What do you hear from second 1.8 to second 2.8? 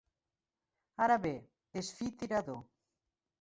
és fi tirador.